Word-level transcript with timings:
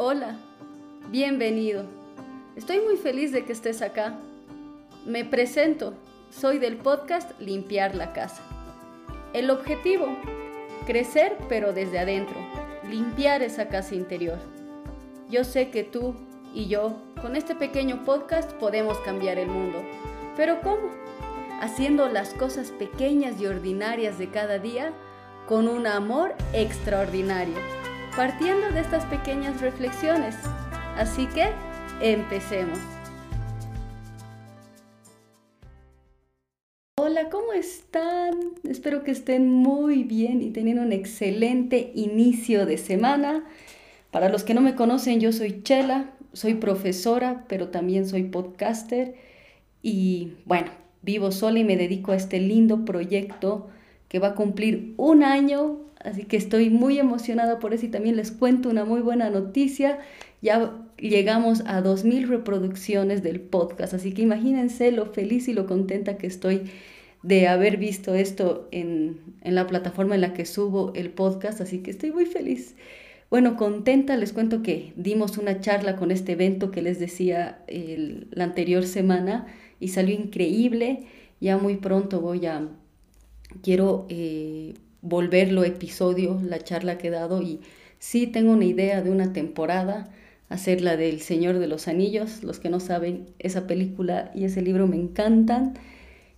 Hola, 0.00 0.36
bienvenido. 1.10 1.84
Estoy 2.54 2.78
muy 2.78 2.96
feliz 2.96 3.32
de 3.32 3.44
que 3.44 3.52
estés 3.52 3.82
acá. 3.82 4.14
Me 5.04 5.24
presento, 5.24 5.92
soy 6.30 6.60
del 6.60 6.76
podcast 6.76 7.32
Limpiar 7.40 7.96
la 7.96 8.12
Casa. 8.12 8.40
El 9.32 9.50
objetivo, 9.50 10.06
crecer 10.86 11.36
pero 11.48 11.72
desde 11.72 11.98
adentro, 11.98 12.36
limpiar 12.88 13.42
esa 13.42 13.66
casa 13.66 13.96
interior. 13.96 14.38
Yo 15.30 15.42
sé 15.42 15.70
que 15.70 15.82
tú 15.82 16.14
y 16.54 16.68
yo, 16.68 17.02
con 17.20 17.34
este 17.34 17.56
pequeño 17.56 18.04
podcast, 18.04 18.52
podemos 18.52 18.98
cambiar 18.98 19.36
el 19.36 19.48
mundo. 19.48 19.82
¿Pero 20.36 20.60
cómo? 20.60 20.92
Haciendo 21.60 22.08
las 22.08 22.34
cosas 22.34 22.70
pequeñas 22.70 23.40
y 23.40 23.46
ordinarias 23.46 24.16
de 24.16 24.28
cada 24.28 24.60
día 24.60 24.92
con 25.48 25.66
un 25.66 25.88
amor 25.88 26.36
extraordinario 26.52 27.77
partiendo 28.18 28.72
de 28.72 28.80
estas 28.80 29.04
pequeñas 29.04 29.60
reflexiones. 29.60 30.34
Así 30.96 31.26
que 31.26 31.50
empecemos. 32.02 32.76
Hola, 36.98 37.30
¿cómo 37.30 37.52
están? 37.52 38.34
Espero 38.68 39.04
que 39.04 39.12
estén 39.12 39.48
muy 39.48 40.02
bien 40.02 40.42
y 40.42 40.50
teniendo 40.50 40.82
un 40.82 40.90
excelente 40.90 41.92
inicio 41.94 42.66
de 42.66 42.76
semana. 42.76 43.44
Para 44.10 44.28
los 44.28 44.42
que 44.42 44.52
no 44.52 44.62
me 44.62 44.74
conocen, 44.74 45.20
yo 45.20 45.30
soy 45.30 45.62
Chela, 45.62 46.10
soy 46.32 46.54
profesora, 46.54 47.44
pero 47.46 47.68
también 47.68 48.08
soy 48.08 48.24
podcaster 48.24 49.14
y 49.80 50.32
bueno, 50.44 50.72
vivo 51.02 51.30
sola 51.30 51.60
y 51.60 51.64
me 51.64 51.76
dedico 51.76 52.10
a 52.10 52.16
este 52.16 52.40
lindo 52.40 52.84
proyecto 52.84 53.68
que 54.08 54.18
va 54.18 54.28
a 54.28 54.34
cumplir 54.34 54.94
un 54.96 55.22
año 55.22 55.87
Así 56.04 56.24
que 56.24 56.36
estoy 56.36 56.70
muy 56.70 56.98
emocionada 56.98 57.58
por 57.58 57.74
eso 57.74 57.86
y 57.86 57.88
también 57.88 58.16
les 58.16 58.30
cuento 58.30 58.68
una 58.68 58.84
muy 58.84 59.00
buena 59.00 59.30
noticia. 59.30 59.98
Ya 60.40 60.72
llegamos 60.96 61.62
a 61.66 61.82
2.000 61.82 62.28
reproducciones 62.28 63.22
del 63.22 63.40
podcast, 63.40 63.94
así 63.94 64.12
que 64.12 64.22
imagínense 64.22 64.92
lo 64.92 65.06
feliz 65.06 65.48
y 65.48 65.52
lo 65.52 65.66
contenta 65.66 66.16
que 66.16 66.26
estoy 66.26 66.70
de 67.22 67.48
haber 67.48 67.78
visto 67.78 68.14
esto 68.14 68.68
en, 68.70 69.20
la 69.42 69.66
plataforma 69.66 70.14
en 70.14 70.20
la 70.20 70.34
que 70.34 70.44
subo 70.44 70.92
el 70.94 71.10
podcast, 71.10 71.60
así 71.60 71.78
que 71.78 71.90
estoy 71.90 72.12
muy 72.12 72.26
feliz. 72.26 72.76
Bueno, 73.30 73.56
contenta, 73.56 74.16
les 74.16 74.32
cuento 74.32 74.62
que 74.62 74.92
dimos 74.96 75.36
una 75.36 75.60
charla 75.60 75.96
con 75.96 76.10
este 76.10 76.32
evento 76.32 76.70
que 76.70 76.80
les 76.80 76.98
decía 76.98 77.62
la 78.30 78.44
anterior 78.44 78.86
semana 78.86 79.46
y 79.80 79.88
salió 79.88 80.14
increíble. 80.14 81.06
Ya 81.40 81.58
muy 81.58 81.76
pronto 81.76 82.20
voy 82.20 82.46
a, 82.46 82.68
quiero 83.62 84.06
eh, 84.08 84.74
volverlo 85.02 85.64
episodio, 85.64 86.40
la 86.42 86.58
charla 86.58 86.98
que 86.98 87.08
he 87.08 87.10
dado 87.10 87.42
y 87.42 87.60
sí 87.98 88.26
tengo 88.26 88.52
una 88.52 88.64
idea 88.64 89.02
de 89.02 89.10
una 89.10 89.32
temporada, 89.32 90.08
hacer 90.48 90.80
la 90.80 90.96
del 90.96 91.20
Señor 91.20 91.58
de 91.58 91.66
los 91.66 91.88
Anillos. 91.88 92.42
Los 92.42 92.58
que 92.58 92.70
no 92.70 92.80
saben, 92.80 93.26
esa 93.38 93.66
película 93.66 94.30
y 94.34 94.44
ese 94.44 94.62
libro 94.62 94.86
me 94.86 94.96
encantan 94.96 95.74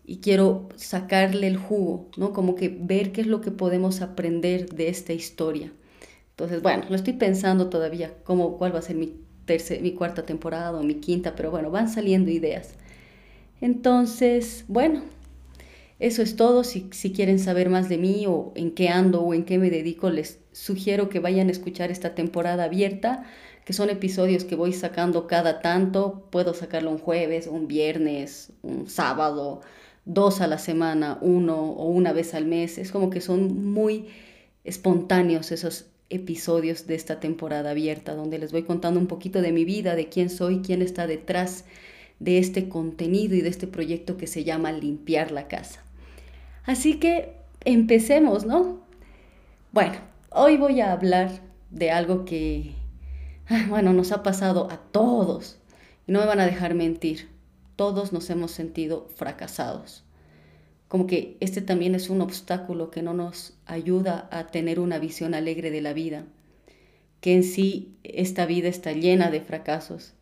y 0.05 0.19
quiero 0.19 0.69
sacarle 0.77 1.47
el 1.47 1.57
jugo, 1.57 2.09
¿no? 2.17 2.33
Como 2.33 2.55
que 2.55 2.69
ver 2.69 3.13
qué 3.13 3.21
es 3.21 3.27
lo 3.27 3.41
que 3.41 3.51
podemos 3.51 4.01
aprender 4.01 4.71
de 4.71 4.89
esta 4.89 5.13
historia. 5.13 5.73
Entonces, 6.31 6.63
bueno, 6.63 6.85
lo 6.89 6.97
estoy 6.97 7.13
pensando 7.15 7.69
todavía, 7.69 8.15
cómo, 8.25 8.57
cuál 8.59 8.75
va 8.75 8.81
a 8.81 8.83
ser 8.83 8.97
mi, 8.97 9.15
mi 9.83 9.93
cuarta 9.93 10.25
temporada 10.25 10.73
o 10.73 10.83
mi 10.83 10.95
quinta, 10.95 11.37
pero 11.37 11.51
bueno, 11.51 11.71
van 11.71 11.89
saliendo 11.89 12.31
ideas. 12.31 12.75
Entonces, 13.61 14.65
bueno, 14.69 15.03
eso 16.01 16.23
es 16.23 16.35
todo. 16.35 16.65
Si, 16.65 16.89
quieren 17.13 17.39
saber 17.39 17.69
más 17.69 17.91
de 17.91 17.99
mí 17.99 18.25
o 18.27 18.53
en 18.55 18.73
qué 18.73 18.89
ando 18.89 19.21
o 19.21 19.35
en 19.35 19.45
qué 19.45 19.59
me 19.59 19.71
dedico, 19.71 20.11
les 20.11 20.39
sugiero 20.53 21.11
que 21.11 21.21
vayan 21.21 21.49
a 21.49 21.53
escuchar 21.53 21.91
esta 21.91 22.15
temporada 22.15 22.65
abierta, 22.65 23.25
que 23.67 23.75
son 23.75 23.91
episodios 23.91 24.45
que 24.45 24.57
voy 24.57 24.73
sacando 24.73 25.27
cada 25.27 25.61
tanto. 25.61 26.27
Puedo 26.31 26.55
sacarlo 26.55 26.91
un 26.91 26.99
jueves, 26.99 27.47
un 27.47 27.69
viernes, 27.69 28.51
un 28.63 28.89
sábado, 28.89 29.61
dos 30.07 30.41
a 30.41 30.47
la 30.47 30.57
semana, 30.57 31.19
uno 31.21 31.61
o 31.61 31.91
una 31.91 32.15
vez 32.15 32.33
al 32.33 32.47
mes. 32.47 32.79
Es 32.79 32.93
como 32.93 33.11
que 33.11 33.21
son 33.21 33.71
muy 33.71 34.09
espontáneos 34.65 35.53
esos 35.53 35.91
episodios 36.09 36.87
de 36.87 36.95
esta 36.95 37.21
temporada 37.21 37.73
abierta, 37.73 38.15
donde 38.15 38.39
les 38.39 38.53
voy 38.53 38.63
contando 38.63 38.99
un 38.99 39.07
poquito 39.07 39.43
de 39.43 39.53
mi 39.53 39.67
vida, 39.67 39.95
de 39.97 40.09
quién 40.09 40.31
soy, 40.31 40.63
quién 40.63 40.81
está 40.81 41.07
detrás 41.07 41.67
de 42.21 42.39
este 42.39 42.71
contenido 42.71 43.35
y 43.35 43.43
de 43.43 43.51
este 43.51 43.67
proyecto 43.67 44.17
que 44.17 44.27
se 44.27 44.45
llama 44.45 44.73
Limpiar 44.73 45.31
la 45.31 45.47
Casa. 45.47 45.85
Así 46.71 47.01
que 47.01 47.33
empecemos, 47.65 48.47
¿no? 48.47 48.79
Bueno, 49.73 49.95
hoy 50.31 50.57
voy 50.57 50.81
a 50.81 50.93
hablar 50.93 51.41
de 51.73 51.91
algo 51.91 52.25
que, 52.25 52.75
ah, 53.49 53.67
bueno, 53.69 53.93
nos 53.93 54.13
ha 54.13 54.23
pasado 54.23 54.71
a 54.71 54.77
todos. 54.77 55.59
Y 56.07 56.13
no 56.13 56.21
me 56.21 56.27
van 56.27 56.39
a 56.39 56.47
dejar 56.47 56.77
mentir. 56.77 57.29
Todos 57.75 58.13
nos 58.13 58.31
hemos 58.31 58.53
sentido 58.53 59.09
fracasados. 59.17 60.05
Como 60.87 61.09
que 61.09 61.37
este 61.41 61.61
también 61.61 61.97
es 61.97 62.09
un 62.09 62.21
obstáculo 62.21 62.93
que 62.93 63.03
no 63.03 63.15
nos 63.15 63.55
ayuda 63.67 64.29
a 64.31 64.47
tener 64.47 64.79
una 64.79 65.01
visión 65.01 65.35
alegre 65.35 65.73
de 65.73 65.81
la 65.81 65.93
vida. 65.93 66.25
Que 67.21 67.35
en 67.35 67.43
sí 67.43 67.97
esta 68.05 68.47
vida 68.47 68.69
está 68.69 68.93
llena 68.93 69.33
de 69.33 69.41
fracasos. 69.41 70.15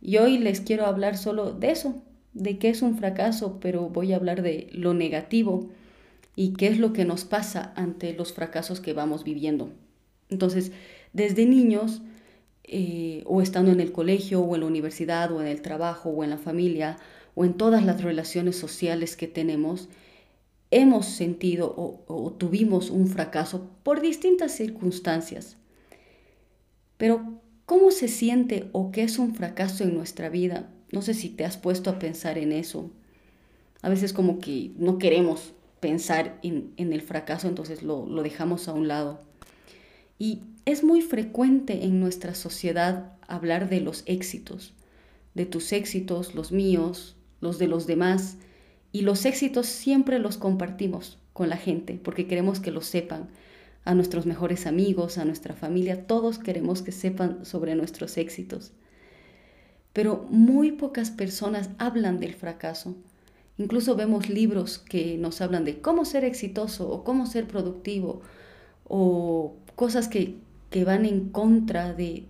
Y 0.00 0.18
hoy 0.18 0.38
les 0.38 0.60
quiero 0.60 0.86
hablar 0.86 1.18
solo 1.18 1.50
de 1.50 1.72
eso, 1.72 2.00
de 2.34 2.58
qué 2.58 2.68
es 2.68 2.82
un 2.82 2.98
fracaso, 2.98 3.58
pero 3.60 3.88
voy 3.88 4.12
a 4.12 4.16
hablar 4.16 4.42
de 4.42 4.68
lo 4.72 4.92
negativo 4.92 5.70
y 6.36 6.52
qué 6.54 6.66
es 6.66 6.78
lo 6.78 6.92
que 6.92 7.04
nos 7.04 7.24
pasa 7.24 7.72
ante 7.76 8.12
los 8.12 8.32
fracasos 8.32 8.80
que 8.80 8.92
vamos 8.92 9.24
viviendo. 9.24 9.70
Entonces, 10.28 10.72
desde 11.12 11.46
niños, 11.46 12.02
eh, 12.64 13.22
o 13.26 13.40
estando 13.40 13.70
en 13.70 13.80
el 13.80 13.92
colegio, 13.92 14.40
o 14.40 14.54
en 14.54 14.62
la 14.62 14.66
universidad, 14.66 15.30
o 15.32 15.40
en 15.40 15.46
el 15.46 15.62
trabajo, 15.62 16.10
o 16.10 16.24
en 16.24 16.30
la 16.30 16.38
familia, 16.38 16.98
o 17.36 17.44
en 17.44 17.54
todas 17.54 17.84
las 17.84 18.02
relaciones 18.02 18.56
sociales 18.56 19.16
que 19.16 19.28
tenemos, 19.28 19.88
hemos 20.70 21.06
sentido 21.06 21.72
o, 21.76 22.04
o 22.08 22.32
tuvimos 22.32 22.90
un 22.90 23.06
fracaso 23.06 23.70
por 23.84 24.00
distintas 24.00 24.52
circunstancias. 24.52 25.56
Pero, 26.96 27.40
¿cómo 27.64 27.92
se 27.92 28.08
siente 28.08 28.68
o 28.72 28.90
qué 28.90 29.02
es 29.02 29.18
un 29.18 29.36
fracaso 29.36 29.84
en 29.84 29.94
nuestra 29.94 30.28
vida? 30.30 30.68
No 30.94 31.02
sé 31.02 31.12
si 31.12 31.28
te 31.28 31.44
has 31.44 31.56
puesto 31.56 31.90
a 31.90 31.98
pensar 31.98 32.38
en 32.38 32.52
eso. 32.52 32.88
A 33.82 33.88
veces 33.88 34.12
como 34.12 34.38
que 34.38 34.70
no 34.78 34.98
queremos 34.98 35.52
pensar 35.80 36.38
en, 36.44 36.72
el 36.76 37.02
fracaso, 37.02 37.48
entonces 37.48 37.82
lo, 37.82 38.06
lo 38.06 38.22
dejamos 38.22 38.68
a 38.68 38.74
un 38.74 38.86
lado. 38.86 39.20
Y 40.20 40.42
es 40.66 40.84
muy 40.84 41.02
frecuente 41.02 41.84
en 41.84 41.98
nuestra 41.98 42.36
sociedad 42.36 43.12
hablar 43.26 43.68
de 43.68 43.80
los 43.80 44.04
éxitos, 44.06 44.72
de 45.34 45.46
tus 45.46 45.72
éxitos, 45.72 46.36
los 46.36 46.52
míos, 46.52 47.16
los 47.40 47.58
de 47.58 47.66
los 47.66 47.88
demás. 47.88 48.36
Y 48.92 49.00
los 49.00 49.24
éxitos 49.24 49.66
siempre 49.66 50.20
los 50.20 50.36
compartimos 50.36 51.18
con 51.32 51.48
la 51.48 51.56
gente 51.56 51.98
porque 52.00 52.28
queremos 52.28 52.60
que 52.60 52.70
lo 52.70 52.82
sepan. 52.82 53.30
A 53.84 53.96
nuestros 53.96 54.26
mejores 54.26 54.64
amigos, 54.64 55.18
a 55.18 55.24
nuestra 55.24 55.54
familia, 55.54 56.06
todos 56.06 56.38
queremos 56.38 56.82
que 56.82 56.92
sepan 56.92 57.44
sobre 57.44 57.74
nuestros 57.74 58.16
éxitos 58.16 58.72
pero 59.94 60.26
muy 60.28 60.72
pocas 60.72 61.10
personas 61.10 61.70
hablan 61.78 62.18
del 62.18 62.34
fracaso. 62.34 62.96
Incluso 63.56 63.94
vemos 63.94 64.28
libros 64.28 64.78
que 64.78 65.16
nos 65.16 65.40
hablan 65.40 65.64
de 65.64 65.80
cómo 65.80 66.04
ser 66.04 66.24
exitoso 66.24 66.90
o 66.90 67.04
cómo 67.04 67.26
ser 67.26 67.46
productivo 67.46 68.20
o 68.84 69.56
cosas 69.76 70.08
que, 70.08 70.36
van 70.84 71.06
en 71.06 71.28
contra 71.28 71.94
de, 71.94 72.26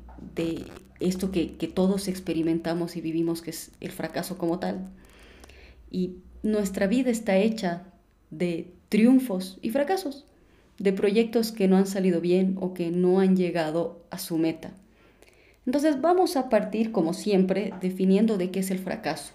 esto 1.01 1.33
que, 1.33 1.57
que, 1.57 1.67
todos 1.67 2.09
experimentamos 2.09 2.95
y 2.95 3.01
vivimos, 3.01 3.41
que 3.41 3.51
es 3.51 3.71
el 3.81 3.91
fracaso 3.91 4.37
como 4.37 4.59
tal. 4.59 4.91
Y 5.91 6.17
nuestra 6.43 6.87
vida 6.87 7.11
está 7.11 7.39
hecha 7.39 7.85
de 8.31 8.71
triunfos 8.91 9.59
y 9.63 9.71
fracasos, 9.71 10.27
de 10.79 10.93
proyectos 10.93 11.53
que 11.53 11.69
no 11.69 11.79
han 11.79 11.87
salido 11.87 12.21
bien 12.21 12.59
o 12.61 12.75
que 12.75 12.91
no 12.91 13.21
han 13.21 13.35
llegado 13.35 14.05
a 14.11 14.19
su 14.19 14.37
meta. 14.37 14.75
Entonces 15.67 16.01
vamos 16.01 16.37
a 16.37 16.49
partir, 16.49 16.93
como 16.93 17.15
siempre, 17.15 17.73
definiendo 17.81 18.37
de 18.37 18.51
qué 18.51 18.61
es 18.61 18.71
el 18.71 18.79
fracaso. 18.79 19.33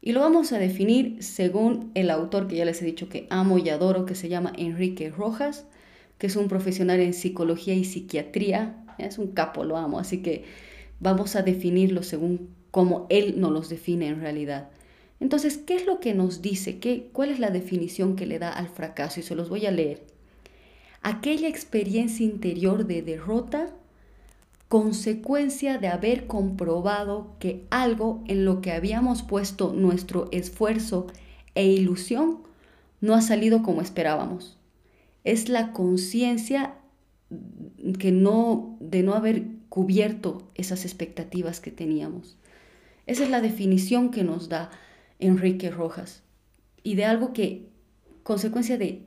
Y 0.00 0.12
lo 0.12 0.20
vamos 0.20 0.52
a 0.52 0.58
definir 0.58 1.22
según 1.22 1.90
el 1.94 2.10
autor 2.10 2.46
que 2.46 2.56
ya 2.56 2.64
les 2.64 2.82
he 2.82 2.84
dicho 2.84 3.08
que 3.08 3.26
amo 3.30 3.58
y 3.58 3.70
adoro, 3.70 4.04
que 4.04 4.14
se 4.14 4.28
llama 4.28 4.52
Enrique 4.58 5.08
Rojas, 5.08 5.64
que 6.18 6.26
es 6.26 6.36
un 6.36 6.48
profesional 6.48 7.00
en 7.00 7.14
psicología 7.14 7.74
y 7.74 7.84
psiquiatría. 7.84 8.84
Es 8.98 9.18
un 9.18 9.28
capo, 9.28 9.64
lo 9.64 9.76
amo. 9.76 9.98
Así 9.98 10.20
que 10.20 10.44
vamos 11.00 11.36
a 11.36 11.42
definirlo 11.42 12.02
según 12.02 12.50
cómo 12.70 13.06
él 13.08 13.40
nos 13.40 13.52
los 13.52 13.68
define 13.68 14.08
en 14.08 14.20
realidad. 14.20 14.68
Entonces, 15.20 15.56
¿qué 15.56 15.76
es 15.76 15.86
lo 15.86 16.00
que 16.00 16.12
nos 16.12 16.42
dice? 16.42 16.80
¿Qué, 16.80 17.08
¿Cuál 17.12 17.30
es 17.30 17.38
la 17.38 17.50
definición 17.50 18.16
que 18.16 18.26
le 18.26 18.38
da 18.38 18.50
al 18.50 18.68
fracaso? 18.68 19.20
Y 19.20 19.22
se 19.22 19.34
los 19.34 19.48
voy 19.48 19.64
a 19.64 19.70
leer. 19.70 20.02
Aquella 21.00 21.48
experiencia 21.48 22.26
interior 22.26 22.86
de 22.86 23.00
derrota 23.00 23.70
consecuencia 24.68 25.78
de 25.78 25.88
haber 25.88 26.26
comprobado 26.26 27.36
que 27.38 27.66
algo 27.70 28.22
en 28.26 28.44
lo 28.44 28.60
que 28.60 28.72
habíamos 28.72 29.22
puesto 29.22 29.72
nuestro 29.72 30.28
esfuerzo 30.32 31.06
e 31.54 31.66
ilusión 31.66 32.38
no 33.00 33.14
ha 33.14 33.22
salido 33.22 33.62
como 33.62 33.80
esperábamos. 33.80 34.58
Es 35.22 35.48
la 35.48 35.72
conciencia 35.72 36.74
que 37.98 38.12
no, 38.12 38.76
de 38.80 39.02
no 39.02 39.14
haber 39.14 39.44
cubierto 39.68 40.42
esas 40.54 40.84
expectativas 40.84 41.60
que 41.60 41.70
teníamos. 41.70 42.36
Esa 43.06 43.24
es 43.24 43.30
la 43.30 43.40
definición 43.40 44.10
que 44.10 44.24
nos 44.24 44.48
da 44.48 44.70
Enrique 45.18 45.70
Rojas 45.70 46.22
y 46.82 46.94
de 46.94 47.04
algo 47.04 47.32
que, 47.32 47.68
consecuencia 48.22 48.78
de 48.78 49.02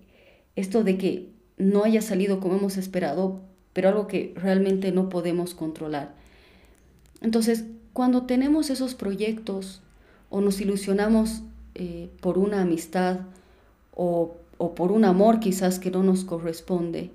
esto 0.56 0.83
de 0.83 0.98
que 0.98 1.30
no 1.57 1.83
haya 1.83 2.01
salido 2.01 2.39
como 2.39 2.57
hemos 2.57 2.77
esperado, 2.77 3.42
pero 3.77 3.89
algo 3.89 4.07
que 4.07 4.33
realmente 4.35 4.91
no 4.91 5.07
podemos 5.07 5.53
controlar. 5.53 6.12
Entonces, 7.21 7.65
cuando 7.94 8.24
tenemos 8.24 8.71
esos 8.71 8.95
proyectos 8.95 9.83
o 10.31 10.41
nos 10.41 10.59
ilusionamos 10.62 11.44
eh, 11.75 12.09
por 12.19 12.39
una 12.39 12.63
amistad 12.63 13.19
o, 13.94 14.35
o, 14.57 14.74
por 14.74 14.91
un 14.91 15.06
amor 15.06 15.39
quizás 15.39 15.77
que 15.77 15.91
no 15.91 16.01
nos 16.01 16.24
corresponde, 16.24 17.12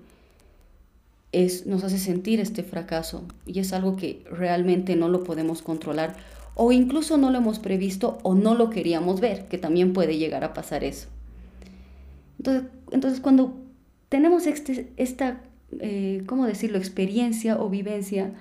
es, 1.32 1.66
nos 1.66 1.82
hace 1.82 1.98
sentir 1.98 2.38
este 2.38 2.62
fracaso 2.62 3.24
y 3.44 3.58
es 3.58 3.72
algo 3.72 3.96
que 3.96 4.24
realmente 4.30 4.94
no 4.94 5.08
lo 5.08 5.24
podemos 5.24 5.62
controlar 5.62 6.14
o 6.54 6.70
incluso 6.70 7.18
no 7.18 7.32
lo 7.32 7.38
hemos 7.38 7.58
previsto 7.58 8.18
o 8.22 8.36
no 8.36 8.54
lo 8.54 8.70
queríamos 8.70 9.20
ver, 9.20 9.48
que 9.48 9.58
también 9.58 9.92
puede 9.92 10.16
llegar 10.16 10.44
a 10.44 10.54
pasar 10.54 10.84
eso. 10.84 11.08
Entonces, 12.38 12.70
entonces 12.92 13.18
cuando 13.18 13.56
tenemos 14.08 14.46
este, 14.46 14.92
esta, 14.96 15.40
eh, 15.80 16.22
¿cómo 16.26 16.46
decirlo?, 16.46 16.78
experiencia 16.78 17.60
o 17.60 17.68
vivencia, 17.68 18.32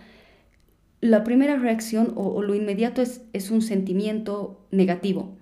la 1.01 1.23
primera 1.23 1.57
reacción 1.57 2.13
o, 2.15 2.41
lo 2.43 2.53
inmediato 2.53 3.01
es, 3.01 3.21
es 3.33 3.49
un 3.49 3.61
sentimiento 3.61 4.65
negativo, 4.71 5.35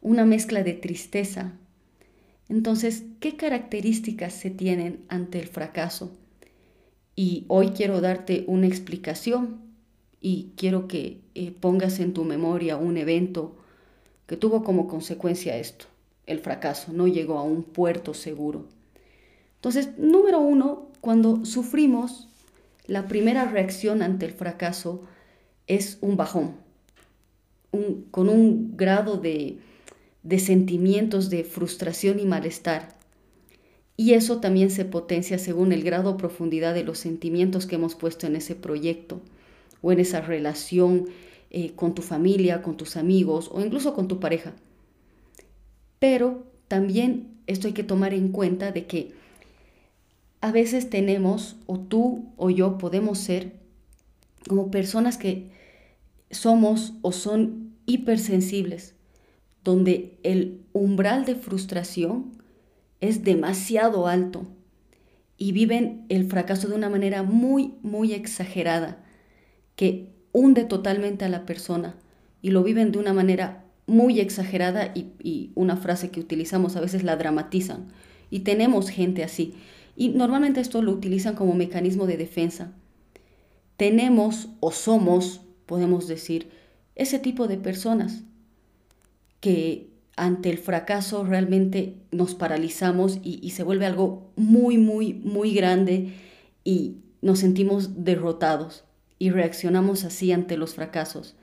una 0.00 0.24
mezcla 0.24 0.62
de 0.62 0.72
tristeza. 0.72 1.52
Entonces, 2.48 3.04
¿qué 3.20 3.36
características 3.36 4.32
se 4.32 4.50
tienen 4.50 5.04
ante 5.08 5.38
el 5.38 5.46
fracaso? 5.46 6.10
Y 7.14 7.44
hoy 7.48 7.68
quiero 7.68 8.00
darte 8.00 8.44
una 8.46 8.66
explicación 8.66 9.60
y 10.20 10.52
quiero 10.56 10.88
que 10.88 11.20
eh, 11.34 11.52
pongas 11.52 12.00
en 12.00 12.12
tu 12.12 12.24
memoria 12.24 12.76
un 12.76 12.96
evento 12.96 13.56
que 14.26 14.36
tuvo 14.36 14.62
como 14.64 14.86
consecuencia 14.88 15.56
esto, 15.56 15.86
el 16.26 16.38
fracaso, 16.38 16.92
no 16.92 17.06
llegó 17.06 17.38
a 17.38 17.42
un 17.42 17.62
puerto 17.62 18.14
seguro. 18.14 18.66
Entonces, 19.56 19.98
número 19.98 20.40
uno, 20.40 20.89
cuando 21.00 21.44
sufrimos, 21.44 22.28
la 22.86 23.08
primera 23.08 23.44
reacción 23.44 24.02
ante 24.02 24.26
el 24.26 24.32
fracaso 24.32 25.02
es 25.66 25.98
un 26.00 26.16
bajón, 26.16 26.56
con 28.10 28.28
un 28.28 28.76
grado 28.76 29.16
de, 29.16 29.58
de 30.22 30.38
sentimientos 30.38 31.30
de 31.30 31.44
frustración 31.44 32.18
y 32.18 32.26
malestar. 32.26 32.98
Y 33.96 34.14
eso 34.14 34.40
también 34.40 34.70
se 34.70 34.84
potencia 34.84 35.38
según 35.38 35.72
el 35.72 35.84
grado 35.84 36.10
o 36.10 36.16
profundidad 36.16 36.74
de 36.74 36.84
los 36.84 36.98
sentimientos 36.98 37.66
que 37.66 37.76
hemos 37.76 37.94
puesto 37.94 38.26
en 38.26 38.34
ese 38.34 38.54
proyecto 38.54 39.20
o 39.82 39.92
en 39.92 40.00
esa 40.00 40.20
relación 40.20 41.06
eh, 41.50 41.72
con 41.74 41.94
tu 41.94 42.02
familia, 42.02 42.62
con 42.62 42.76
tus 42.76 42.96
amigos 42.96 43.50
o 43.52 43.60
incluso 43.60 43.94
con 43.94 44.08
tu 44.08 44.18
pareja. 44.18 44.54
Pero 45.98 46.46
también 46.68 47.38
esto 47.46 47.66
hay 47.66 47.74
que 47.74 47.82
tomar 47.82 48.14
en 48.14 48.28
cuenta 48.28 48.72
de 48.72 48.86
que 48.86 49.12
a 50.40 50.52
veces 50.52 50.90
tenemos, 50.90 51.56
o 51.66 51.78
tú 51.78 52.32
o 52.36 52.50
yo 52.50 52.78
podemos 52.78 53.18
ser, 53.18 53.60
como 54.48 54.70
personas 54.70 55.18
que 55.18 55.50
somos 56.30 56.94
o 57.02 57.12
son 57.12 57.74
hipersensibles, 57.86 58.94
donde 59.64 60.18
el 60.22 60.62
umbral 60.72 61.24
de 61.24 61.34
frustración 61.34 62.32
es 63.00 63.24
demasiado 63.24 64.06
alto 64.06 64.46
y 65.36 65.52
viven 65.52 66.04
el 66.08 66.26
fracaso 66.26 66.68
de 66.68 66.74
una 66.74 66.88
manera 66.88 67.22
muy, 67.22 67.74
muy 67.82 68.12
exagerada 68.12 69.02
que 69.74 70.08
hunde 70.32 70.64
totalmente 70.64 71.24
a 71.24 71.28
la 71.28 71.46
persona 71.46 71.96
y 72.42 72.50
lo 72.50 72.62
viven 72.62 72.92
de 72.92 72.98
una 72.98 73.12
manera 73.12 73.64
muy 73.86 74.20
exagerada 74.20 74.92
y, 74.94 75.50
una 75.54 75.76
frase 75.76 76.10
que 76.10 76.20
utilizamos 76.20 76.76
a 76.76 76.80
veces 76.80 77.02
la 77.02 77.16
dramatizan. 77.16 77.88
Y 78.30 78.40
tenemos 78.40 78.88
gente 78.88 79.24
así. 79.24 79.54
Y 80.00 80.08
normalmente 80.08 80.62
esto 80.62 80.80
lo 80.80 80.92
utilizan 80.92 81.34
como 81.34 81.52
mecanismo 81.52 82.06
de 82.06 82.16
defensa. 82.16 82.72
Tenemos 83.76 84.48
o 84.60 84.72
somos, 84.72 85.42
podemos 85.66 86.08
decir, 86.08 86.48
ese 86.94 87.18
tipo 87.18 87.48
de 87.48 87.58
personas 87.58 88.22
que 89.40 89.90
ante 90.16 90.48
el 90.48 90.56
fracaso 90.56 91.24
realmente 91.24 91.96
nos 92.12 92.34
paralizamos 92.34 93.18
y, 93.22 93.50
se 93.50 93.62
vuelve 93.62 93.84
algo 93.84 94.30
muy, 94.36 94.78
muy, 94.78 95.12
muy 95.12 95.52
grande 95.52 96.14
y 96.64 96.96
nos 97.20 97.40
sentimos 97.40 98.02
derrotados 98.02 98.84
y 99.18 99.28
reaccionamos 99.28 100.04
así 100.04 100.32
ante 100.32 100.56
los 100.56 100.76
fracasos. 100.76 101.34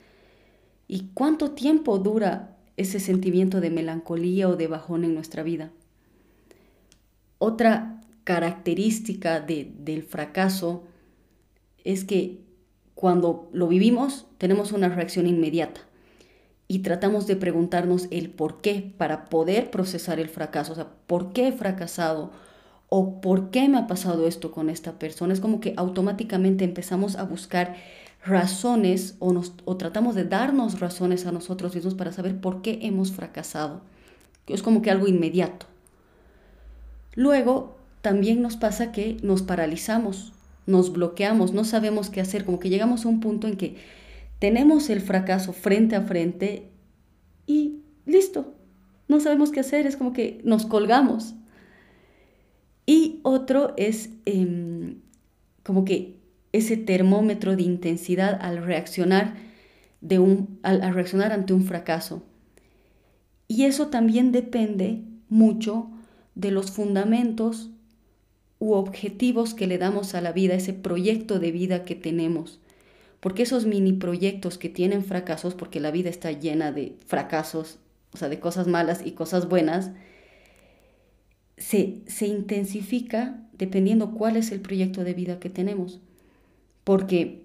¿Y 0.87 1.09
cuánto 1.13 1.51
tiempo 1.51 1.99
dura 1.99 2.57
ese 2.75 2.99
sentimiento 2.99 3.61
de 3.61 3.69
melancolía 3.69 4.49
o 4.49 4.55
de 4.55 4.65
bajón 4.65 5.03
en 5.03 5.13
nuestra 5.13 5.43
vida? 5.43 5.69
Otra 7.37 7.96
característica 8.27 9.39
del 9.39 10.03
fracaso 10.03 10.83
es 11.85 12.03
que 12.03 12.41
cuando 12.93 13.47
lo 13.53 13.69
vivimos 13.69 14.25
tenemos 14.37 14.73
una 14.73 14.89
reacción 14.89 15.27
inmediata 15.27 15.79
y 16.67 16.79
tratamos 16.79 17.25
de 17.25 17.37
preguntarnos 17.37 18.09
el 18.11 18.29
por 18.29 18.59
qué 18.59 18.93
para 18.97 19.29
poder 19.29 19.71
procesar 19.71 20.19
el 20.19 20.27
fracaso, 20.27 20.73
o 20.73 20.75
sea, 20.75 20.89
¿por 21.07 21.31
qué 21.31 21.47
he 21.47 21.51
fracasado? 21.53 22.31
o 22.89 23.19
por 23.19 23.49
qué 23.49 23.67
me 23.67 23.79
ha 23.79 23.87
pasado 23.87 24.27
esto 24.27 24.51
con 24.51 24.69
esta 24.69 24.97
persona. 24.97 25.33
Es 25.33 25.41
como 25.41 25.59
que 25.59 25.73
automáticamente 25.75 26.63
empezamos 26.63 27.17
a 27.17 27.23
buscar 27.23 27.75
razones 28.25 29.15
o, 29.19 29.33
nos, 29.33 29.53
o 29.65 29.75
tratamos 29.75 30.15
de 30.15 30.23
darnos 30.23 30.79
razones 30.79 31.25
a 31.25 31.33
nosotros 31.33 31.75
mismos 31.75 31.95
para 31.95 32.13
saber 32.13 32.39
por 32.39 32.61
qué 32.61 32.79
hemos 32.83 33.11
fracasado. 33.11 33.81
Es 34.47 34.63
como 34.63 34.81
que 34.81 34.89
algo 34.89 35.05
inmediato. 35.05 35.65
Luego 37.13 37.76
también 38.01 38.41
nos 38.41 38.57
pasa 38.57 38.91
que 38.91 39.17
nos 39.23 39.41
paralizamos, 39.41 40.33
nos 40.65 40.91
bloqueamos, 40.93 41.53
no 41.53 41.63
sabemos 41.63 42.09
qué 42.09 42.21
hacer, 42.21 42.45
como 42.45 42.59
que 42.59 42.69
llegamos 42.69 43.05
a 43.05 43.09
un 43.09 43.19
punto 43.19 43.47
en 43.47 43.57
que 43.57 43.77
tenemos 44.39 44.89
el 44.89 45.01
fracaso 45.01 45.53
frente 45.53 45.95
a 45.95 46.01
frente 46.01 46.69
y 47.45 47.79
listo, 48.05 48.53
no 49.07 49.19
sabemos 49.19 49.51
qué 49.51 49.61
hacer, 49.61 49.87
es 49.87 49.97
como 49.97 50.13
que 50.13 50.41
nos 50.43 50.65
colgamos 50.65 51.35
y 52.85 53.19
otro 53.23 53.73
es 53.77 54.09
em, 54.25 55.01
como 55.63 55.83
que 55.83 56.15
ese 56.53 56.77
termómetro 56.77 57.55
de 57.55 57.63
intensidad 57.63 58.39
al 58.41 58.63
reaccionar, 58.63 59.35
de 59.99 60.19
un, 60.19 60.59
al, 60.63 60.93
reaccionar 60.93 61.33
ante 61.33 61.53
un 61.53 61.65
fracaso. 61.65 62.23
Y 63.47 63.65
eso 63.65 63.87
también 63.87 64.31
depende 64.31 65.03
mucho 65.29 65.89
de 66.35 66.51
los 66.51 66.71
fundamentos 66.71 67.71
u 68.59 68.73
objetivos 68.73 69.53
que 69.53 69.67
le 69.67 69.77
damos 69.77 70.15
a 70.15 70.21
la 70.21 70.31
vida, 70.31 70.55
ese 70.55 70.73
proyecto 70.73 71.39
de 71.39 71.51
vida 71.51 71.85
que 71.85 71.95
tenemos. 71.95 72.59
Porque 73.19 73.43
esos 73.43 73.65
mini 73.65 73.93
proyectos 73.93 74.57
que 74.57 74.69
tienen 74.69 75.03
fracasos, 75.03 75.55
porque 75.55 75.79
la 75.79 75.91
vida 75.91 76.09
está 76.09 76.31
llena 76.31 76.71
de 76.71 76.95
fracasos, 77.05 77.79
o 78.13 78.17
sea, 78.17 78.29
de 78.29 78.39
cosas 78.39 78.67
malas 78.67 79.01
y 79.05 79.11
cosas 79.11 79.49
buenas, 79.49 79.91
se, 81.57 82.01
se 82.07 82.27
intensifica 82.27 83.43
dependiendo 83.57 84.11
cuál 84.11 84.37
es 84.37 84.51
el 84.51 84.61
proyecto 84.61 85.03
de 85.03 85.13
vida 85.13 85.39
que 85.39 85.49
tenemos. 85.49 85.99
Porque 86.83 87.43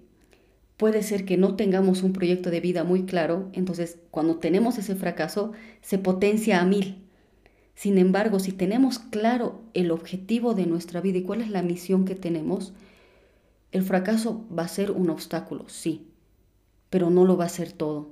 puede 0.76 1.02
ser 1.02 1.24
que 1.24 1.36
no 1.36 1.56
tengamos 1.56 2.02
un 2.02 2.12
proyecto 2.12 2.50
de 2.50 2.60
vida 2.60 2.84
muy 2.84 3.04
claro, 3.04 3.50
entonces 3.52 3.98
cuando 4.10 4.36
tenemos 4.36 4.78
ese 4.78 4.94
fracaso 4.96 5.52
se 5.80 5.98
potencia 5.98 6.60
a 6.60 6.64
mil. 6.64 7.01
Sin 7.74 7.98
embargo, 7.98 8.38
si 8.38 8.52
tenemos 8.52 8.98
claro 8.98 9.62
el 9.74 9.90
objetivo 9.90 10.54
de 10.54 10.66
nuestra 10.66 11.00
vida 11.00 11.18
y 11.18 11.22
cuál 11.22 11.40
es 11.40 11.50
la 11.50 11.62
misión 11.62 12.04
que 12.04 12.14
tenemos, 12.14 12.72
el 13.72 13.82
fracaso 13.82 14.44
va 14.56 14.64
a 14.64 14.68
ser 14.68 14.90
un 14.90 15.10
obstáculo, 15.10 15.68
sí, 15.68 16.06
pero 16.90 17.10
no 17.10 17.24
lo 17.24 17.36
va 17.36 17.46
a 17.46 17.48
ser 17.48 17.72
todo. 17.72 18.10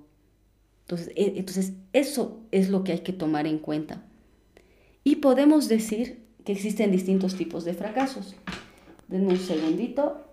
Entonces, 0.83 1.13
e, 1.15 1.35
entonces 1.37 1.73
eso 1.93 2.41
es 2.51 2.71
lo 2.71 2.83
que 2.83 2.93
hay 2.93 3.01
que 3.01 3.13
tomar 3.13 3.47
en 3.47 3.59
cuenta. 3.59 4.03
Y 5.05 5.17
podemos 5.17 5.69
decir 5.69 6.25
que 6.45 6.53
existen 6.53 6.91
distintos 6.91 7.37
tipos 7.37 7.65
de 7.65 7.75
fracasos. 7.75 8.35
Denme 9.09 9.29
un 9.29 9.39
segundito. 9.39 10.27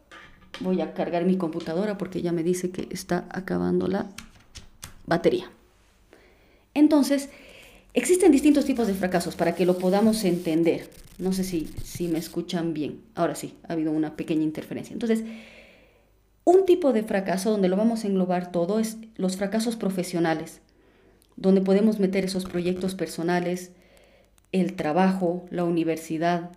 Voy 0.62 0.82
a 0.82 0.94
cargar 0.94 1.26
mi 1.26 1.38
computadora 1.38 1.98
porque 1.98 2.22
ya 2.22 2.32
me 2.32 2.44
dice 2.44 2.72
que 2.72 2.88
está 2.90 3.28
acabando 3.30 3.88
la 3.88 4.10
batería. 5.06 5.52
Entonces, 6.74 7.30
existen 7.98 8.32
distintos 8.32 8.66
tipos 8.66 8.86
de 8.86 8.94
fracasos 8.94 9.36
para 9.36 9.56
que 9.56 9.66
lo 9.66 9.80
podamos 9.80 10.24
entender. 10.24 10.88
No 11.18 11.34
sé 11.34 11.44
si, 11.44 11.68
si 11.84 12.08
me 12.08 12.20
escuchan 12.20 12.76
bien. 12.76 13.02
Ahora 13.16 13.34
sí, 13.34 13.56
ha 13.68 13.74
habido 13.74 13.92
una 13.92 14.16
pequeña 14.16 14.44
interferencia. 14.44 14.94
Entonces, 14.94 15.24
un 16.44 16.66
tipo 16.68 16.94
de 16.94 17.02
fracaso 17.02 17.50
donde 17.50 17.70
lo 17.70 17.76
vamos 17.76 18.04
a 18.04 18.08
englobar 18.08 18.52
todo 18.52 18.78
es 18.78 18.98
los 19.16 19.36
fracasos 19.36 19.76
profesionales, 19.76 20.62
donde 21.38 21.62
podemos 21.62 22.00
meter 22.00 22.24
esos 22.24 22.46
proyectos 22.46 22.94
personales, 22.94 23.72
el 24.52 24.76
trabajo, 24.76 25.48
la 25.50 25.64
universidad, 25.64 26.52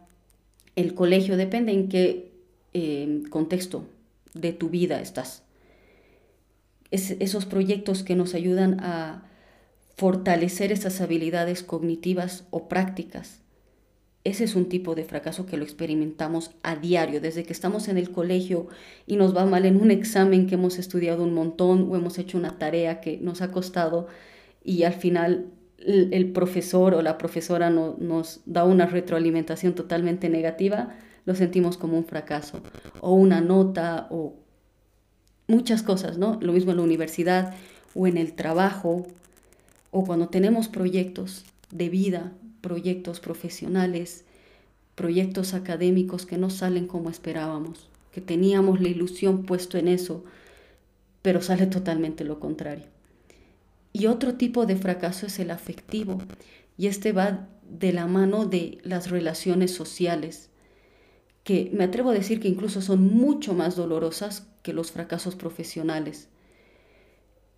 el 0.77 0.95
colegio, 0.95 1.39
depende 1.39 1.73
en 1.73 1.89
qué 1.89 2.31
eh, 2.75 3.23
contexto 3.31 3.87
de 4.35 4.53
tu 4.53 4.69
vida 4.69 5.01
estás. 5.01 5.43
esos 6.91 7.47
proyectos 7.47 8.03
que 8.03 8.15
nos 8.15 8.35
ayudan 8.35 8.79
a 8.81 9.30
fortalecer 10.01 10.73
esas 10.73 11.03
habilidades 11.03 11.63
cognitivas 11.63 12.45
o 12.49 12.69
prácticas. 12.69 13.43
Ese 14.25 14.45
es 14.45 14.55
un 14.55 14.71
tipo 14.71 14.95
de 14.95 15.05
fracaso 15.05 15.45
que 15.45 15.59
lo 15.59 15.63
experimentamos 15.63 16.53
a 16.63 16.75
diario, 16.75 17.21
desde 17.21 17.45
que 17.45 17.53
estamos 17.53 17.87
en 17.87 17.99
el 17.99 18.11
colegio 18.11 18.69
y 19.07 19.17
nos 19.17 19.37
va 19.37 19.45
mal 19.45 19.67
en 19.67 19.79
un 19.79 19.91
examen 19.91 20.47
que 20.47 20.55
hemos 20.55 20.79
estudiado 20.79 21.23
un 21.23 21.35
montón 21.35 21.87
o 21.91 21.97
hemos 21.97 22.17
hecho 22.17 22.39
una 22.39 22.57
tarea 22.57 23.03
que 23.03 23.19
nos 23.19 23.43
ha 23.43 23.53
costado 23.53 24.07
y 24.65 24.85
al 24.85 24.95
final 24.95 25.49
el 25.77 26.33
profesor 26.33 26.95
o 26.95 27.03
la 27.03 27.19
profesora 27.19 27.69
no, 27.69 27.95
nos 27.99 28.41
da 28.47 28.65
una 28.65 28.87
retroalimentación 28.87 29.75
totalmente 29.75 30.31
negativa, 30.31 30.95
lo 31.27 31.35
sentimos 31.35 31.77
como 31.77 31.99
un 31.99 32.07
fracaso. 32.07 32.63
O 33.03 33.13
una 33.13 33.43
nota 33.43 34.07
o 34.09 34.33
muchas 35.47 35.83
cosas, 35.83 36.17
¿no? 36.17 36.39
Lo 36.41 36.55
mismo 36.55 36.71
en 36.71 36.79
la 36.79 36.85
universidad 36.85 37.53
o 37.95 38.07
en 38.07 38.17
el 38.17 38.33
trabajo 38.33 39.07
o 39.91 40.05
cuando 40.05 40.29
tenemos 40.29 40.69
proyectos 40.69 41.45
de 41.71 41.89
vida, 41.89 42.33
proyectos 42.61 43.21
profesionales, 43.21 44.25
proyectos 44.95 45.55
académicos 45.55 46.27
que 46.27 46.39
no 46.39 46.51
salen 46.51 46.87
como 46.87 47.11
esperábamos, 47.11 47.89
que 48.13 48.21
teníamos 48.21 48.81
la 48.81 48.89
ilusión 48.89 49.45
puesto 49.45 49.79
en 49.79 49.89
eso, 49.89 50.25
pero 51.23 51.43
sale 51.43 51.67
totalmente 51.67 52.25
lo 52.25 52.41
contrario. 52.41 52.87
Y 53.93 54.07
otro 54.07 54.35
tipo 54.35 54.67
de 54.67 54.77
fracaso 54.77 55.27
es 55.27 55.39
el 55.39 55.51
afectivo, 55.51 56.19
y 56.77 56.87
este 56.87 57.13
va 57.13 57.49
de 57.69 57.93
la 57.93 58.07
mano 58.07 58.47
de 58.47 58.79
las 58.83 59.11
relaciones 59.11 59.73
sociales, 59.73 60.51
que 61.45 61.71
me 61.73 61.85
atrevo 61.85 62.11
a 62.11 62.15
decir 62.15 62.41
que 62.41 62.49
incluso 62.49 62.83
son 62.83 63.03
mucho 63.03 63.55
más 63.55 63.77
dolorosas 63.77 64.47
que 64.63 64.73
los 64.73 64.93
fracasos 64.93 65.35
profesionales. 65.35 66.29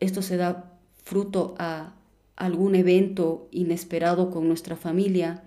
Esto 0.01 0.23
se 0.23 0.37
da 0.37 0.79
fruto 1.03 1.55
a 1.59 1.95
algún 2.37 2.75
evento 2.75 3.49
inesperado 3.51 4.31
con 4.31 4.49
nuestra 4.49 4.77
familia, 4.77 5.43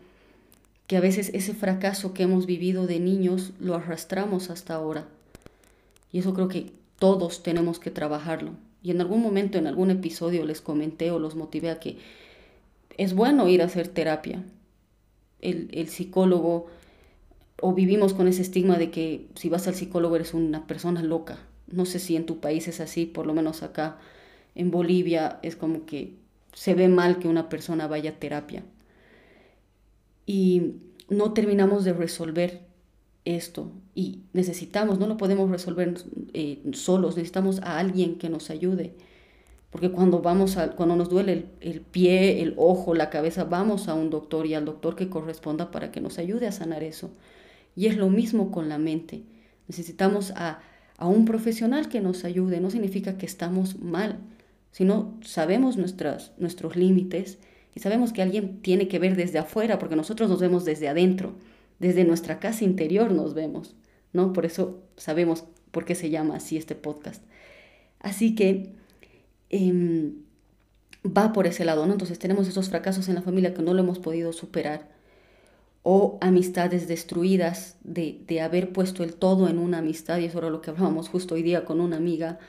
que 0.87 0.97
a 0.97 1.01
veces 1.01 1.31
ese 1.33 1.53
fracaso 1.53 2.13
que 2.13 2.23
hemos 2.23 2.45
vivido 2.45 2.87
de 2.87 2.99
niños 2.99 3.53
lo 3.59 3.75
arrastramos 3.75 4.49
hasta 4.49 4.75
ahora. 4.75 5.07
Y 6.11 6.19
eso 6.19 6.33
creo 6.33 6.47
que 6.47 6.71
todos 6.99 7.43
tenemos 7.43 7.79
que 7.79 7.91
trabajarlo. 7.91 8.51
Y 8.83 8.91
en 8.91 9.01
algún 9.01 9.21
momento, 9.21 9.57
en 9.57 9.67
algún 9.67 9.89
episodio, 9.89 10.45
les 10.45 10.61
comenté 10.61 11.11
o 11.11 11.19
los 11.19 11.35
motivé 11.35 11.71
a 11.71 11.79
que 11.79 11.97
es 12.97 13.13
bueno 13.15 13.47
ir 13.47 13.61
a 13.61 13.65
hacer 13.65 13.87
terapia. 13.87 14.43
El, 15.41 15.89
psicólogo, 15.89 16.67
o 17.61 17.73
vivimos 17.73 18.13
con 18.13 18.27
ese 18.27 18.41
estigma 18.41 18.77
de 18.77 18.91
que 18.91 19.27
si 19.35 19.49
vas 19.49 19.67
al 19.67 19.75
psicólogo 19.75 20.15
eres 20.15 20.33
una 20.33 20.67
persona 20.67 21.03
loca. 21.03 21.39
No 21.67 21.85
sé 21.85 21.99
si 21.99 22.15
en 22.15 22.25
tu 22.25 22.39
país 22.39 22.67
es 22.67 22.79
así, 22.79 23.05
por 23.05 23.25
lo 23.25 23.33
menos 23.33 23.63
acá 23.63 23.97
en 24.53 24.71
Bolivia 24.71 25.39
es 25.41 25.55
como 25.55 25.85
que 25.85 26.13
se 26.55 26.73
ve 26.73 26.87
mal 26.87 27.19
que 27.19 27.27
una 27.27 27.49
persona 27.49 27.85
vaya 27.85 28.11
a 28.11 28.19
terapia. 28.19 28.63
Y 30.25 30.77
no 31.09 31.33
terminamos 31.33 31.83
de 31.83 31.93
resolver 31.93 32.61
esto 33.25 33.71
y 33.93 34.21
necesitamos, 34.33 34.97
no 34.97 35.07
lo 35.07 35.17
podemos 35.17 35.49
resolver 35.49 35.95
eh, 36.33 36.63
solos, 36.73 37.17
necesitamos 37.17 37.61
a 37.61 37.77
alguien 37.77 38.17
que 38.17 38.29
nos 38.29 38.49
ayude. 38.49 38.95
Porque 39.69 39.91
cuando, 39.91 40.21
vamos 40.21 40.55
a, 40.55 40.71
cuando 40.71 40.95
nos 40.95 41.09
duele 41.09 41.33
el, 41.33 41.49
el, 41.59 41.81
pie, 41.81 42.41
el 42.41 42.53
ojo, 42.55 42.95
la 42.95 43.09
cabeza, 43.09 43.43
vamos 43.43 43.89
a 43.89 43.93
un 43.93 44.09
doctor 44.09 44.45
y 44.45 44.53
al 44.53 44.63
doctor 44.63 44.95
que 44.95 45.09
corresponda 45.09 45.69
para 45.69 45.91
que 45.91 45.99
nos 45.99 46.17
ayude 46.17 46.47
a 46.47 46.53
sanar 46.53 46.81
eso. 46.83 47.11
Y 47.75 47.87
es 47.87 47.97
lo 47.97 48.09
mismo 48.09 48.51
con 48.51 48.69
la 48.69 48.77
mente. 48.77 49.23
Necesitamos 49.67 50.31
a, 50.37 50.61
a 50.97 51.07
un 51.07 51.25
profesional 51.25 51.89
que 51.89 51.99
nos 51.99 52.23
ayude. 52.23 52.61
No 52.61 52.69
significa 52.69 53.17
que 53.17 53.25
estamos 53.25 53.77
mal, 53.79 54.19
sino 54.75 55.17
sabemos 55.23 55.77
nuestras, 55.77 56.33
nuestros 56.37 56.75
límites 56.75 57.37
y 57.73 57.79
sabemos 57.79 58.11
que 58.11 58.21
alguien 58.21 58.61
tiene 58.61 58.89
que 58.89 58.99
ver 58.99 59.15
desde 59.15 59.39
afuera, 59.39 59.79
porque 59.79 59.95
nosotros 59.95 60.29
nos 60.29 60.41
vemos 60.41 60.65
desde 60.65 60.89
adentro 60.89 61.35
desde 61.79 62.03
nuestra 62.03 62.39
casa 62.39 62.65
interior 62.65 63.11
nos 63.11 63.33
vemos, 63.33 63.75
¿no? 64.13 64.33
Por 64.33 64.45
eso 64.45 64.83
sabemos 64.97 65.45
por 65.71 65.85
qué 65.85 65.95
se 65.95 66.09
llama 66.09 66.35
así 66.37 66.57
este 66.57 66.75
podcast. 66.75 67.23
Así 67.99 68.35
que 68.35 68.73
em, 69.49 70.15
va 71.05 71.33
por 71.33 71.47
ese 71.47 71.65
lado, 71.65 71.85
¿no? 71.85 71.93
Entonces 71.93 72.19
tenemos 72.19 72.47
esos 72.49 72.69
fracasos 72.69 73.09
en 73.09 73.15
la 73.15 73.21
familia 73.21 73.53
que 73.53 73.61
no 73.61 73.73
lo 73.73 73.81
hemos 73.81 73.99
podido 73.99 74.33
superar 74.33 74.93
o 75.83 76.17
amistades 76.19 76.89
destruidas 76.89 77.77
de, 77.83 78.19
de, 78.27 78.41
haber 78.41 78.73
puesto 78.73 79.03
el 79.03 79.13
todo 79.13 79.47
en 79.47 79.59
una 79.59 79.77
amistad, 79.77 80.17
y 80.19 80.25
eso 80.25 80.39
era 80.39 80.49
lo 80.49 80.59
que 80.61 80.71
hablábamos 80.71 81.09
justo 81.09 81.35
hoy 81.35 81.43
día 81.43 81.63
con 81.63 81.79
una 81.79 81.95
amiga, 81.95 82.39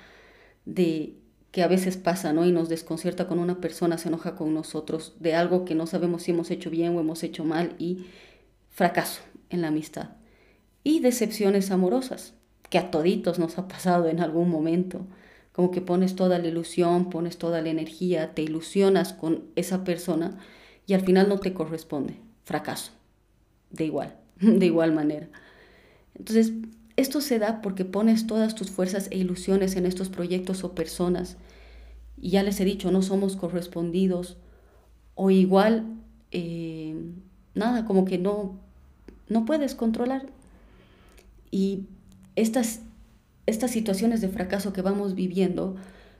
de 0.64 1.14
que 1.50 1.62
a 1.62 1.68
veces 1.68 1.96
pasa, 1.96 2.32
¿no? 2.32 2.44
Y 2.44 2.52
nos 2.52 2.68
desconcierta 2.68 3.26
con 3.26 3.38
una 3.38 3.60
persona, 3.60 3.98
se 3.98 4.08
enoja 4.08 4.34
con 4.34 4.52
nosotros 4.54 5.14
de 5.20 5.34
algo 5.34 5.64
que 5.64 5.74
no 5.74 5.86
sabemos 5.86 6.24
si 6.24 6.32
hemos 6.32 6.50
hecho 6.50 6.70
bien 6.70 6.96
o 6.96 7.00
hemos 7.00 7.22
hecho 7.22 7.44
mal 7.44 7.74
y 7.78 8.06
fracaso 8.70 9.22
en 9.50 9.62
la 9.62 9.68
amistad 9.68 10.10
y 10.86 11.00
decepciones 11.00 11.72
amorosas, 11.72 12.34
que 12.70 12.78
a 12.78 12.92
toditos 12.92 13.40
nos 13.40 13.58
ha 13.58 13.66
pasado 13.66 14.06
en 14.06 14.20
algún 14.20 14.48
momento, 14.48 15.04
como 15.50 15.72
que 15.72 15.80
pones 15.80 16.14
toda 16.14 16.38
la 16.38 16.46
ilusión, 16.46 17.10
pones 17.10 17.38
toda 17.38 17.60
la 17.60 17.70
energía, 17.70 18.34
te 18.34 18.42
ilusionas 18.42 19.12
con 19.12 19.46
esa 19.56 19.82
persona 19.82 20.38
y 20.86 20.94
al 20.94 21.00
final 21.00 21.28
no 21.28 21.40
te 21.40 21.52
corresponde, 21.52 22.20
fracaso, 22.44 22.92
de 23.72 23.86
igual, 23.86 24.16
de 24.40 24.64
igual 24.64 24.92
manera. 24.92 25.28
Entonces, 26.14 26.52
esto 26.96 27.20
se 27.20 27.38
da 27.38 27.60
porque 27.62 27.84
pones 27.84 28.26
todas 28.26 28.54
tus 28.54 28.70
fuerzas 28.70 29.08
e 29.10 29.18
ilusiones 29.18 29.76
en 29.76 29.86
estos 29.86 30.08
proyectos 30.08 30.64
o 30.64 30.74
personas 30.74 31.36
y 32.20 32.30
ya 32.30 32.42
les 32.42 32.60
he 32.60 32.64
dicho, 32.64 32.90
no 32.90 33.02
somos 33.02 33.36
correspondidos 33.36 34.36
o 35.14 35.30
igual, 35.30 35.86
eh, 36.30 36.94
nada, 37.54 37.84
como 37.84 38.04
que 38.04 38.18
no, 38.18 38.58
no 39.28 39.44
puedes 39.44 39.74
controlar. 39.74 40.26
Y 41.50 41.84
estas, 42.34 42.80
estas 43.46 43.70
situaciones 43.70 44.20
de 44.20 44.28
fracaso 44.28 44.72
que 44.72 44.82
vamos 44.82 45.14
viviendo, 45.14 45.76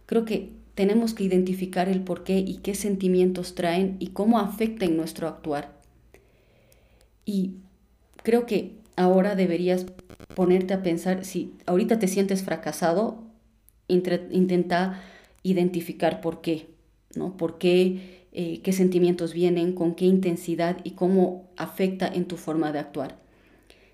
creo 0.07 0.25
que 0.25 0.53
tenemos 0.75 1.15
que 1.15 1.25
identificar 1.25 1.89
el 1.89 2.03
por 2.03 2.25
qué 2.25 2.39
y 2.39 2.59
qué 2.59 2.75
sentimientos 2.75 3.55
traen 3.55 3.97
y 3.99 4.09
cómo 4.09 4.39
afectan 4.39 4.97
nuestro 4.97 5.29
actuar. 5.29 5.75
Y 7.25 7.57
creo 8.23 8.47
que 8.47 8.77
ahora 8.97 9.35
deberías 9.35 9.87
ponerte 10.35 10.75
a 10.75 10.83
pensar, 10.83 11.25
si 11.25 11.55
ahorita 11.67 11.99
te 11.99 12.09
sientes 12.09 12.43
fracasado, 12.43 13.25
intenta 13.89 15.03
identificar 15.43 16.21
por 16.21 16.41
qué, 16.41 16.69
¿no? 17.15 17.37
¿Por 17.37 17.59
qué 17.59 18.17
eh, 18.39 18.61
qué 18.61 18.75
sentimientos 18.75 19.33
vienen, 19.33 19.73
con 19.73 19.95
qué 19.95 20.05
intensidad 20.05 20.77
y 20.85 20.91
cómo 20.91 21.49
afecta 21.57 22.07
en 22.07 22.27
tu 22.27 22.37
forma 22.37 22.71
de 22.71 22.79
actuar. 22.79 23.17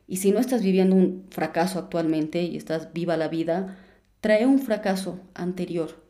Y 0.09 0.17
si 0.17 0.33
no 0.33 0.41
estás 0.41 0.62
viviendo 0.62 0.97
un 0.97 1.26
fracaso 1.31 1.79
actualmente 1.79 2.43
y 2.43 2.57
estás 2.57 2.93
viva 2.93 3.17
la 3.17 3.29
vida, 3.29 3.79
trae 4.21 4.45
un 4.45 4.59
fracaso 4.59 5.21
anterior. 5.35 6.02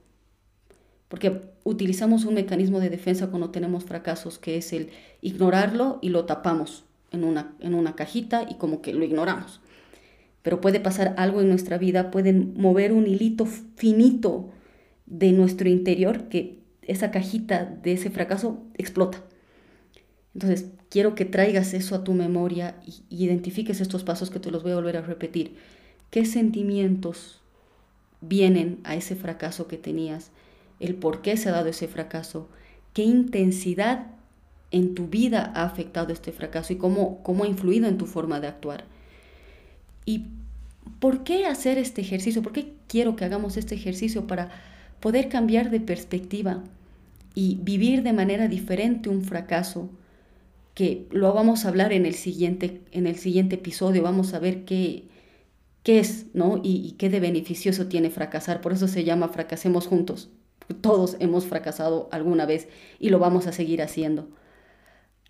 Porque 1.09 1.43
utilizamos 1.65 2.25
un 2.25 2.33
mecanismo 2.33 2.81
de 2.81 2.89
defensa 2.89 3.27
cuando 3.27 3.51
tenemos 3.51 3.85
fracasos, 3.85 4.39
que 4.39 4.57
es 4.57 4.73
el 4.73 4.89
ignorarlo 5.21 5.99
y 6.01 6.09
lo 6.09 6.25
tapamos 6.25 6.85
en 7.11 7.25
una, 7.25 7.55
en 7.61 7.75
una 7.75 7.97
cajita 7.97 8.47
y 8.49 8.55
como 8.55 8.81
que 8.81 8.95
lo 8.95 9.05
ignoramos. 9.05 9.61
Pero 10.43 10.61
puede 10.61 10.81
pasar 10.81 11.15
algo 11.17 11.41
en 11.41 11.49
nuestra 11.49 11.79
vida, 11.79 12.11
pueden 12.11 12.55
mover 12.57 12.93
un 12.93 13.07
hilito 13.07 13.47
finito 13.47 14.51
de 15.07 15.33
nuestro 15.33 15.69
interior 15.69 16.29
que 16.29 16.59
esa 16.83 17.11
cajita 17.11 17.65
de 17.65 17.93
ese 17.93 18.11
fracaso 18.11 18.63
explota. 18.75 19.23
Entonces, 20.35 20.71
quiero 20.89 21.15
que 21.15 21.25
traigas 21.25 21.75
eso 21.75 21.95
a 21.95 22.05
tu 22.05 22.15
memoria 22.15 22.77
y 22.87 23.25
identifiques 23.25 23.81
estos 23.81 24.03
pasos 24.05 24.31
que 24.31 24.41
te 24.41 24.51
los 24.51 24.63
voy 24.63 24.73
a 24.73 24.77
volver 24.77 24.97
a 24.97 25.03
repetir. 25.03 25.57
¿Qué 26.11 26.25
sentimientos 26.25 27.41
vienen 28.21 28.81
a 28.85 28.97
ese 28.97 29.15
fracaso 29.15 29.69
que 29.69 29.77
tenías? 29.77 30.31
¿El 30.81 30.95
por 30.95 31.23
qué 31.23 31.37
se 31.37 31.49
ha 31.49 31.53
dado 31.53 31.69
ese 31.69 31.89
fracaso? 31.89 32.49
¿Qué 32.93 33.03
intensidad 33.03 34.07
en 34.71 34.95
tu 34.95 35.07
vida 35.07 35.53
ha 35.55 35.65
afectado 35.65 36.13
este 36.13 36.33
fracaso 36.33 36.73
y 36.73 36.77
cómo, 36.77 37.23
cómo 37.23 37.45
ha 37.45 37.49
influido 37.49 37.87
en 37.87 37.99
tu 37.99 38.07
forma 38.07 38.41
de 38.41 38.49
actuar? 38.49 38.85
¿Y 40.05 40.27
por 40.99 41.25
qué 41.25 41.47
hacer 41.47 41.79
este 41.79 42.01
ejercicio? 42.01 42.43
¿Por 42.43 42.53
qué 42.53 42.75
quiero 42.87 43.17
que 43.17 43.25
hagamos 43.25 43.57
este 43.57 43.75
ejercicio 43.75 44.27
para 44.27 44.51
poder 45.01 45.29
cambiar 45.29 45.71
de 45.71 45.81
perspectiva 45.81 46.63
y 47.35 47.59
vivir 47.63 48.03
de 48.03 48.13
manera 48.13 48.49
diferente 48.49 49.09
un 49.09 49.23
fracaso, 49.23 49.91
que 50.75 51.07
lo 51.11 51.33
vamos 51.35 51.65
a 51.65 51.69
hablar 51.69 51.93
en 51.93 52.07
el 52.07 52.15
siguiente, 52.15 52.83
en 52.93 53.07
el 53.07 53.17
siguiente 53.17 53.57
episodio, 53.57 54.03
vamos 54.03 54.33
a 54.33 54.39
ver 54.39 54.65
qué, 54.65 55.05
qué 55.83 55.99
es, 55.99 56.27
¿no? 56.35 56.59
Y, 56.63 56.87
y 56.87 56.93
qué 56.93 57.11
de 57.11 57.21
beneficioso 57.21 57.89
tiene 57.89 58.11
fracasar. 58.11 58.61
Por 58.61 58.73
eso 58.73 58.89
se 58.89 59.05
llama 59.05 59.29
Fracasemos 59.29 59.87
Juntos. 59.87 60.31
Todos 60.81 61.17
hemos 61.21 61.47
fracasado 61.47 62.09
alguna 62.13 62.47
vez 62.47 62.69
y 62.99 63.11
lo 63.11 63.19
vamos 63.19 63.47
a 63.47 63.53
seguir 63.53 63.83
haciendo. 63.83 64.29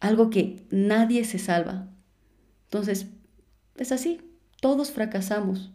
Algo 0.01 0.31
que 0.31 0.67
nadie 0.71 1.25
se 1.25 1.39
salva. 1.39 1.89
Entonces, 2.65 3.07
es 3.77 3.93
así, 3.93 4.21
todos 4.63 4.93
fracasamos. 4.93 5.73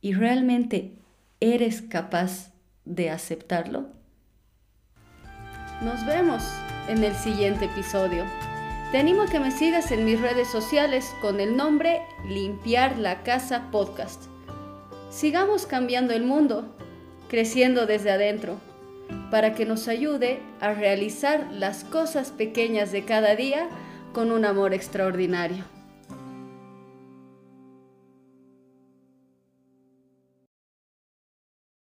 ¿Y 0.00 0.14
realmente 0.14 0.92
eres 1.40 1.82
capaz 1.82 2.52
de 2.84 3.10
aceptarlo? 3.10 3.88
Nos 5.82 6.06
vemos 6.06 6.40
en 6.88 7.02
el 7.02 7.16
siguiente 7.16 7.64
episodio. 7.64 8.24
Te 8.92 8.98
animo 8.98 9.22
a 9.22 9.26
que 9.26 9.40
me 9.40 9.50
sigas 9.50 9.90
en 9.90 10.04
mis 10.04 10.20
redes 10.20 10.46
sociales 10.46 11.12
con 11.20 11.40
el 11.40 11.56
nombre 11.56 12.00
Limpiar 12.28 12.96
la 12.96 13.24
Casa 13.24 13.72
Podcast. 13.72 14.22
Sigamos 15.10 15.66
cambiando 15.66 16.14
el 16.14 16.22
mundo, 16.22 16.76
creciendo 17.28 17.86
desde 17.86 18.12
adentro, 18.12 18.54
para 19.32 19.54
que 19.54 19.66
nos 19.66 19.88
ayude 19.88 20.38
a 20.60 20.72
realizar 20.74 21.48
las 21.50 21.82
cosas 21.82 22.30
pequeñas 22.30 22.92
de 22.92 23.04
cada 23.04 23.34
día 23.34 23.68
con 24.12 24.30
un 24.30 24.44
amor 24.44 24.74
extraordinario. 24.74 25.75